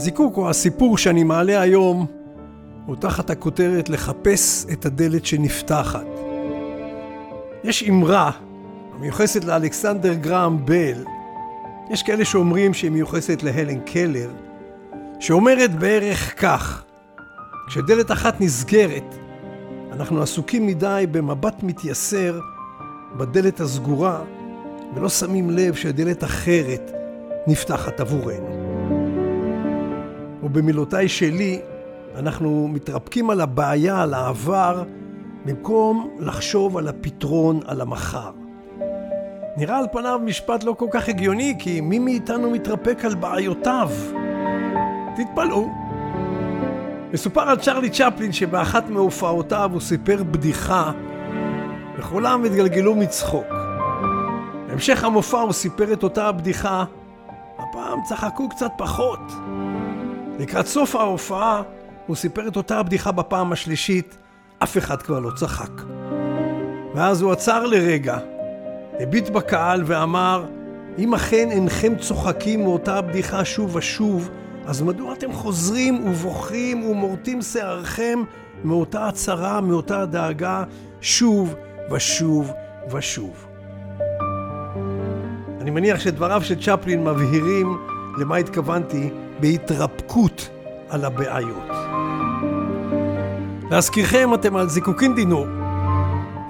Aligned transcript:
הזיקוק 0.00 0.36
או 0.36 0.50
הסיפור 0.50 0.98
שאני 0.98 1.24
מעלה 1.24 1.60
היום 1.60 2.06
הוא 2.86 2.96
תחת 2.96 3.30
הכותרת 3.30 3.88
לחפש 3.88 4.66
את 4.72 4.86
הדלת 4.86 5.26
שנפתחת. 5.26 6.06
יש 7.64 7.88
אמרה 7.88 8.30
המיוחסת 8.94 9.44
לאלכסנדר 9.44 10.14
גרם 10.14 10.58
בל, 10.64 11.04
יש 11.90 12.02
כאלה 12.02 12.24
שאומרים 12.24 12.74
שהיא 12.74 12.90
מיוחסת 12.90 13.42
להלן 13.42 13.80
קלר, 13.80 14.30
שאומרת 15.18 15.78
בערך 15.78 16.42
כך: 16.42 16.84
כשדלת 17.68 18.10
אחת 18.10 18.40
נסגרת, 18.40 19.14
אנחנו 19.92 20.22
עסוקים 20.22 20.66
מדי 20.66 21.04
במבט 21.10 21.62
מתייסר 21.62 22.40
בדלת 23.16 23.60
הסגורה, 23.60 24.22
ולא 24.94 25.08
שמים 25.08 25.50
לב 25.50 25.74
שדלת 25.74 26.24
אחרת 26.24 26.90
נפתחת 27.46 28.00
עבורנו. 28.00 28.69
ובמילותיי 30.42 31.08
שלי, 31.08 31.60
אנחנו 32.16 32.68
מתרפקים 32.68 33.30
על 33.30 33.40
הבעיה, 33.40 34.02
על 34.02 34.14
העבר, 34.14 34.84
במקום 35.44 36.10
לחשוב 36.18 36.76
על 36.76 36.88
הפתרון, 36.88 37.60
על 37.66 37.80
המחר. 37.80 38.30
נראה 39.56 39.78
על 39.78 39.86
פניו 39.92 40.20
משפט 40.24 40.64
לא 40.64 40.72
כל 40.72 40.86
כך 40.90 41.08
הגיוני, 41.08 41.54
כי 41.58 41.80
מי 41.80 41.98
מאיתנו 41.98 42.50
מתרפק 42.50 43.04
על 43.04 43.14
בעיותיו? 43.14 43.90
תתפלאו. 45.16 45.68
מסופר 47.12 47.40
על 47.40 47.56
צ'רלי 47.58 47.90
צ'פלין 47.90 48.32
שבאחת 48.32 48.88
מהופעותיו 48.88 49.70
הוא 49.72 49.80
סיפר 49.80 50.22
בדיחה 50.22 50.92
וכולם 51.98 52.44
התגלגלו 52.44 52.94
מצחוק. 52.94 53.46
בהמשך 54.68 55.04
המופע 55.04 55.40
הוא 55.40 55.52
סיפר 55.52 55.92
את 55.92 56.02
אותה 56.02 56.28
הבדיחה, 56.28 56.84
הפעם 57.58 57.98
צחקו 58.08 58.48
קצת 58.48 58.70
פחות. 58.78 59.32
לקראת 60.40 60.66
סוף 60.66 60.96
ההופעה 60.96 61.62
הוא 62.06 62.16
סיפר 62.16 62.48
את 62.48 62.56
אותה 62.56 62.78
הבדיחה 62.78 63.12
בפעם 63.12 63.52
השלישית, 63.52 64.16
אף 64.62 64.78
אחד 64.78 65.02
כבר 65.02 65.20
לא 65.20 65.30
צחק. 65.30 65.70
ואז 66.94 67.22
הוא 67.22 67.32
עצר 67.32 67.66
לרגע, 67.66 68.18
הביט 69.00 69.28
בקהל 69.28 69.82
ואמר, 69.86 70.46
אם 70.98 71.14
אכן 71.14 71.50
אינכם 71.50 71.92
צוחקים 71.98 72.64
מאותה 72.64 72.96
הבדיחה 72.98 73.44
שוב 73.44 73.76
ושוב, 73.76 74.30
אז 74.66 74.82
מדוע 74.82 75.12
אתם 75.12 75.32
חוזרים 75.32 76.06
ובוכים 76.06 76.84
ומורטים 76.84 77.42
שערכם 77.42 78.18
מאותה 78.64 79.08
הצהרה, 79.08 79.60
מאותה 79.60 80.06
דאגה, 80.06 80.64
שוב 81.00 81.54
ושוב 81.92 82.52
ושוב? 82.92 83.46
אני 85.60 85.70
מניח 85.70 86.00
שדבריו 86.00 86.42
של 86.42 86.62
צ'פלין 86.62 87.04
מבהירים 87.04 87.78
למה 88.18 88.36
התכוונתי 88.36 89.10
בהתרפקות 89.40 90.48
על 90.88 91.04
הבעיות. 91.04 91.70
להזכירכם, 93.70 94.34
אתם 94.34 94.56
על 94.56 94.68
זיקוקין 94.68 95.14
דינור, 95.14 95.46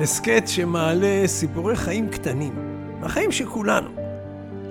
הסכת 0.00 0.42
שמעלה 0.46 1.22
סיפורי 1.26 1.76
חיים 1.76 2.08
קטנים, 2.08 2.52
מהחיים 3.00 3.32
של 3.32 3.46
כולנו, 3.46 3.90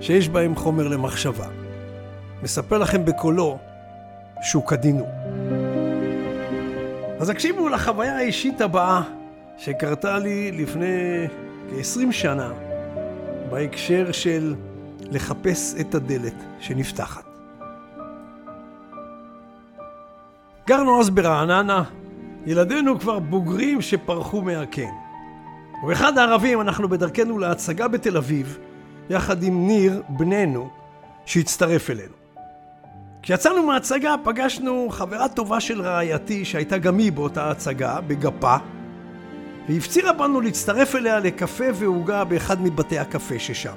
שיש 0.02 0.30
בהם 0.30 0.56
חומר 0.56 0.88
למחשבה. 0.88 1.48
מספר 2.44 2.78
לכם 2.78 3.06
בקולו 3.06 3.58
שהוא 4.42 4.68
כדינור. 4.68 5.10
אז 7.20 7.30
הקשיבו 7.30 7.70
לחוויה 7.70 8.18
האישית 8.18 8.62
הבאה 8.62 9.02
שקרתה 9.58 10.20
לי 10.20 10.52
לפני 10.52 11.28
כ-20 11.70 12.12
שנה 12.12 12.52
בהקשר 13.50 14.12
של 14.12 14.56
לחפש 15.02 15.76
את 15.80 15.96
הדלת 15.96 16.36
שנפתחת. 16.60 17.29
גרנו 20.70 21.00
אז 21.00 21.10
ברעננה, 21.10 21.84
ילדינו 22.46 23.00
כבר 23.00 23.20
בוגרים 23.20 23.82
שפרחו 23.82 24.42
מהקן. 24.42 24.92
ובאחד 25.84 26.18
הערבים 26.18 26.62
אנחנו 26.62 26.90
בדרכנו 26.90 27.40
להצגה 27.40 27.88
בתל 27.88 28.18
אביב, 28.18 28.58
יחד 29.10 29.44
עם 29.44 29.68
ניר, 29.68 30.02
בננו, 30.10 30.70
שהצטרף 31.26 31.90
אלינו. 31.90 32.14
כשיצאנו 33.22 33.64
מההצגה 33.64 34.16
פגשנו 34.24 34.88
חברה 34.90 35.30
טובה 35.30 35.60
של 35.60 35.82
רעייתי 35.82 36.46
שהייתה 36.46 36.78
גם 36.78 36.98
היא 36.98 37.12
באותה 37.12 37.52
הצגה, 37.52 38.02
בגפה, 38.08 38.56
והפצירה 39.70 40.14
בנו 40.14 40.42
להצטרף 40.42 40.96
אליה 40.96 41.20
לקפה 41.20 41.66
ועוגה 41.74 42.24
באחד 42.24 42.62
מבתי 42.62 43.00
הקפה 43.00 43.40
ששם. 43.40 43.76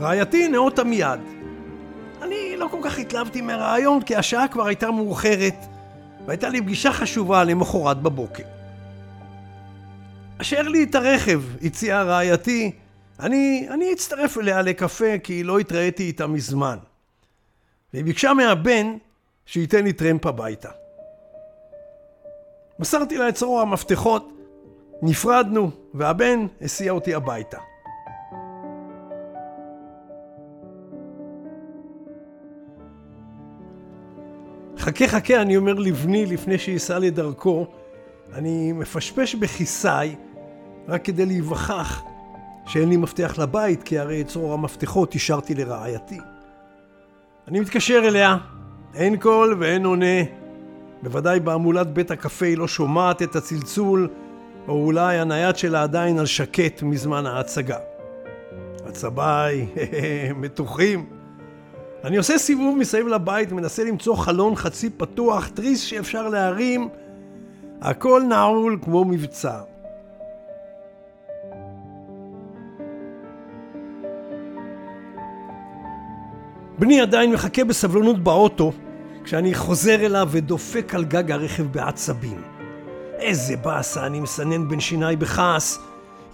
רעייתי 0.00 0.48
נאותה 0.48 0.84
מיד. 0.84 1.20
אני 2.22 2.56
לא 2.56 2.68
כל 2.70 2.78
כך 2.82 2.98
התלהבתי 2.98 3.40
מהרעיון 3.40 4.02
כי 4.02 4.16
השעה 4.16 4.48
כבר 4.48 4.66
הייתה 4.66 4.90
מאוחרת 4.90 5.66
והייתה 6.30 6.48
לי 6.48 6.60
פגישה 6.60 6.92
חשובה 6.92 7.44
למחרת 7.44 8.02
בבוקר. 8.02 8.42
אשר 10.38 10.62
לי 10.62 10.82
את 10.82 10.94
הרכב, 10.94 11.42
הציעה 11.62 12.02
רעייתי, 12.02 12.72
אני, 13.20 13.66
אני 13.70 13.92
אצטרף 13.92 14.38
אליה 14.38 14.62
לקפה 14.62 15.18
כי 15.22 15.42
לא 15.42 15.58
התראיתי 15.58 16.02
איתה 16.02 16.26
מזמן. 16.26 16.78
והיא 17.92 18.04
ביקשה 18.04 18.34
מהבן 18.34 18.96
שייתן 19.46 19.84
לי 19.84 19.92
טרמפ 19.92 20.26
הביתה. 20.26 20.68
מסרתי 22.78 23.18
לה 23.18 23.28
את 23.28 23.34
צרור 23.34 23.60
המפתחות, 23.60 24.28
נפרדנו, 25.02 25.70
והבן 25.94 26.46
הסיע 26.60 26.92
אותי 26.92 27.14
הביתה. 27.14 27.58
חכה 34.80 35.08
חכה, 35.08 35.42
אני 35.42 35.56
אומר 35.56 35.74
לבני 35.74 36.26
לפני 36.26 36.58
שייסע 36.58 36.98
לדרכו, 36.98 37.66
אני 38.34 38.72
מפשפש 38.72 39.34
בכיסי 39.34 40.14
רק 40.88 41.04
כדי 41.04 41.26
להיווכח 41.26 42.02
שאין 42.66 42.88
לי 42.88 42.96
מפתח 42.96 43.38
לבית, 43.38 43.82
כי 43.82 43.98
הרי 43.98 44.20
את 44.20 44.26
צרור 44.26 44.54
המפתחות 44.54 45.14
השארתי 45.14 45.54
לרעייתי. 45.54 46.18
אני 47.48 47.60
מתקשר 47.60 48.02
אליה, 48.04 48.36
אין 48.94 49.16
קול 49.16 49.56
ואין 49.58 49.84
עונה. 49.84 50.22
בוודאי 51.02 51.40
בהמולת 51.40 51.86
בית 51.86 52.10
הקפה 52.10 52.46
היא 52.46 52.58
לא 52.58 52.68
שומעת 52.68 53.22
את 53.22 53.36
הצלצול, 53.36 54.08
או 54.68 54.72
אולי 54.72 55.18
הנייד 55.18 55.56
שלה 55.56 55.82
עדיין 55.82 56.18
על 56.18 56.26
שקט 56.26 56.82
מזמן 56.82 57.26
ההצגה. 57.26 57.78
הצבאי, 58.86 59.66
מתוחים. 60.40 61.19
אני 62.04 62.16
עושה 62.16 62.38
סיבוב 62.38 62.78
מסביב 62.78 63.08
לבית, 63.08 63.52
מנסה 63.52 63.84
למצוא 63.84 64.16
חלון 64.16 64.56
חצי 64.56 64.90
פתוח, 64.90 65.48
תריס 65.48 65.80
שאפשר 65.80 66.28
להרים. 66.28 66.88
הכל 67.80 68.22
נעול 68.28 68.78
כמו 68.82 69.04
מבצר. 69.04 69.60
בני 76.78 77.00
עדיין 77.00 77.32
מחכה 77.32 77.64
בסבלנות 77.64 78.18
באוטו, 78.18 78.72
כשאני 79.24 79.54
חוזר 79.54 80.06
אליו 80.06 80.28
ודופק 80.30 80.94
על 80.94 81.04
גג 81.04 81.30
הרכב 81.30 81.62
בעצבים. 81.62 82.42
איזה 83.18 83.56
באסה, 83.56 84.06
אני 84.06 84.20
מסנן 84.20 84.68
בין 84.68 84.80
שיניי 84.80 85.16
בכעס. 85.16 85.78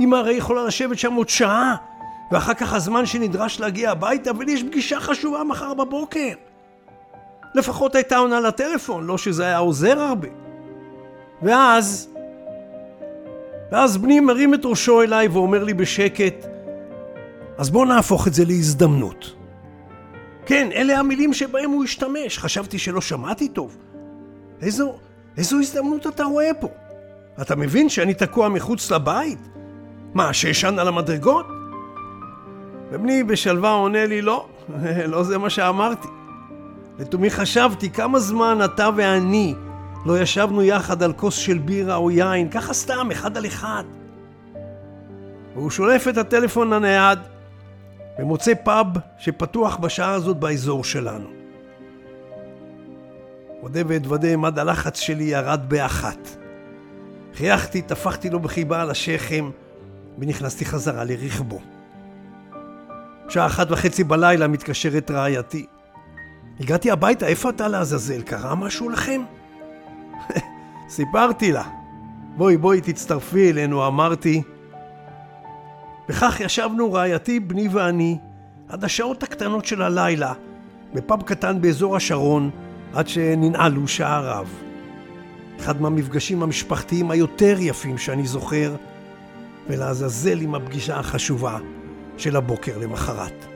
אמא 0.00 0.16
הרי 0.16 0.34
יכולה 0.34 0.64
לשבת 0.64 0.98
שם 0.98 1.12
עוד 1.12 1.28
שעה, 1.28 1.74
ואחר 2.30 2.54
כך 2.54 2.74
הזמן 2.74 3.06
שנדרש 3.06 3.60
להגיע 3.60 3.90
הביתה, 3.90 4.30
ולי 4.38 4.52
יש 4.52 4.62
פגישה 4.62 5.00
חשובה 5.00 5.44
מחר 5.44 5.74
בבוקר. 5.74 6.32
לפחות 7.54 7.94
הייתה 7.94 8.16
עונה 8.16 8.40
לטלפון, 8.40 9.06
לא 9.06 9.18
שזה 9.18 9.44
היה 9.44 9.58
עוזר 9.58 10.00
הרבה. 10.00 10.28
ואז, 11.42 12.08
ואז 13.72 13.96
בני 13.96 14.20
מרים 14.20 14.54
את 14.54 14.60
ראשו 14.64 15.02
אליי 15.02 15.28
ואומר 15.28 15.64
לי 15.64 15.74
בשקט, 15.74 16.46
אז 17.58 17.70
בוא 17.70 17.86
נהפוך 17.86 18.26
את 18.26 18.34
זה 18.34 18.44
להזדמנות. 18.44 19.32
כן, 20.46 20.68
אלה 20.72 20.98
המילים 20.98 21.32
שבהם 21.32 21.70
הוא 21.70 21.84
השתמש, 21.84 22.38
חשבתי 22.38 22.78
שלא 22.78 23.00
שמעתי 23.00 23.48
טוב. 23.48 23.76
איזו, 24.62 24.94
איזו 25.36 25.56
הזדמנות 25.60 26.06
אתה 26.06 26.24
רואה 26.24 26.50
פה? 26.60 26.68
אתה 27.42 27.56
מבין 27.56 27.88
שאני 27.88 28.14
תקוע 28.14 28.48
מחוץ 28.48 28.90
לבית? 28.90 29.38
מה, 30.14 30.32
שישן 30.32 30.78
על 30.78 30.88
המדרגות? 30.88 31.46
ובני 32.92 33.22
בשלווה 33.22 33.70
עונה 33.70 34.06
לי, 34.06 34.22
לא, 34.22 34.46
לא 35.12 35.22
זה 35.22 35.38
מה 35.38 35.50
שאמרתי. 35.50 36.08
לתומי 36.98 37.30
חשבתי 37.30 37.90
כמה 37.90 38.18
זמן 38.18 38.58
אתה 38.64 38.88
ואני 38.96 39.54
לא 40.06 40.18
ישבנו 40.18 40.62
יחד 40.62 41.02
על 41.02 41.12
כוס 41.12 41.34
של 41.34 41.58
בירה 41.58 41.96
או 41.96 42.10
יין, 42.10 42.48
ככה 42.50 42.74
סתם, 42.74 43.08
אחד 43.12 43.36
על 43.36 43.46
אחד. 43.46 43.84
והוא 45.54 45.70
שולף 45.70 46.08
את 46.08 46.16
הטלפון 46.16 46.72
הנייד 46.72 47.18
ומוצא 48.18 48.52
פאב 48.64 48.86
שפתוח 49.18 49.76
בשעה 49.76 50.10
הזאת 50.10 50.36
באזור 50.36 50.84
שלנו. 50.84 51.28
אודה 53.62 53.80
ואתוודה, 53.86 54.36
מד 54.36 54.58
הלחץ 54.58 55.00
שלי 55.00 55.24
ירד 55.24 55.60
באחת. 55.68 56.28
חייכתי, 57.34 57.82
טפחתי 57.82 58.30
לו 58.30 58.40
בחיבה 58.40 58.82
על 58.82 58.90
השכם 58.90 59.50
ונכנסתי 60.18 60.64
חזרה 60.64 61.04
לרכבו. 61.04 61.60
שעה 63.28 63.46
אחת 63.46 63.70
וחצי 63.70 64.04
בלילה 64.04 64.48
מתקשרת 64.48 65.10
רעייתי. 65.10 65.66
הגעתי 66.60 66.90
הביתה, 66.90 67.26
איפה 67.26 67.50
אתה 67.50 67.68
לעזאזל? 67.68 68.22
קרה 68.22 68.54
משהו 68.54 68.88
לכם? 68.88 69.22
סיפרתי 70.88 71.52
לה. 71.52 71.62
בואי, 72.36 72.56
בואי, 72.56 72.80
תצטרפי 72.80 73.50
אלינו, 73.50 73.86
אמרתי. 73.86 74.42
וכך 76.08 76.40
ישבנו 76.40 76.92
רעייתי, 76.92 77.40
בני 77.40 77.68
ואני, 77.68 78.18
עד 78.68 78.84
השעות 78.84 79.22
הקטנות 79.22 79.64
של 79.64 79.82
הלילה, 79.82 80.32
בפאב 80.94 81.22
קטן 81.22 81.60
באזור 81.60 81.96
השרון, 81.96 82.50
עד 82.94 83.08
שננעלו 83.08 83.88
שעריו. 83.88 84.46
אחד 85.60 85.80
מהמפגשים 85.80 86.42
המשפחתיים 86.42 87.10
היותר 87.10 87.56
יפים 87.60 87.98
שאני 87.98 88.26
זוכר, 88.26 88.76
ולעזאזל 89.68 90.40
עם 90.40 90.54
הפגישה 90.54 90.98
החשובה 90.98 91.58
של 92.18 92.36
הבוקר 92.36 92.78
למחרת. 92.78 93.46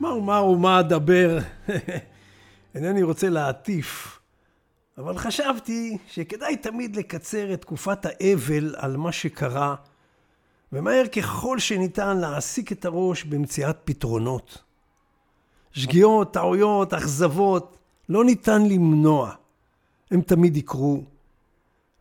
מה 0.00 0.08
אומר 0.08 0.44
ומה 0.44 0.80
אדבר, 0.80 1.38
אינני 2.74 3.02
רוצה 3.02 3.28
להטיף, 3.28 4.18
אבל 4.98 5.18
חשבתי 5.18 5.98
שכדאי 6.06 6.56
תמיד 6.56 6.96
לקצר 6.96 7.54
את 7.54 7.60
תקופת 7.60 8.06
האבל 8.06 8.74
על 8.78 8.96
מה 8.96 9.12
שקרה, 9.12 9.74
ומהר 10.72 11.06
ככל 11.06 11.58
שניתן 11.58 12.16
להעסיק 12.16 12.72
את 12.72 12.84
הראש 12.84 13.24
במציאת 13.24 13.76
פתרונות. 13.84 14.62
שגיאות, 15.72 16.32
טעויות, 16.34 16.94
אכזבות, 16.94 17.78
לא 18.08 18.24
ניתן 18.24 18.62
למנוע. 18.62 19.34
הם 20.12 20.20
תמיד 20.20 20.56
יקרו. 20.56 21.00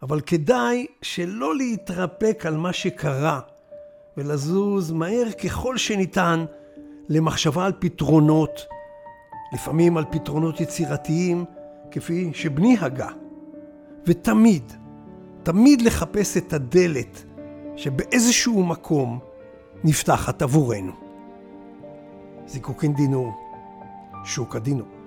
אבל 0.01 0.21
כדאי 0.21 0.85
שלא 1.01 1.55
להתרפק 1.55 2.45
על 2.45 2.57
מה 2.57 2.73
שקרה, 2.73 3.39
ולזוז 4.17 4.91
מהר 4.91 5.31
ככל 5.43 5.77
שניתן 5.77 6.45
למחשבה 7.09 7.65
על 7.65 7.71
פתרונות, 7.79 8.65
לפעמים 9.53 9.97
על 9.97 10.05
פתרונות 10.11 10.61
יצירתיים, 10.61 11.45
כפי 11.91 12.31
שבני 12.33 12.77
הגה. 12.81 13.07
ותמיד, 14.05 14.73
תמיד 15.43 15.81
לחפש 15.81 16.37
את 16.37 16.53
הדלת 16.53 17.23
שבאיזשהו 17.75 18.63
מקום 18.63 19.19
נפתחת 19.83 20.41
עבורנו. 20.41 20.93
זיקוקין 22.47 22.93
דינו, 22.93 23.31
שוק 24.23 24.55
הדינו. 24.55 25.00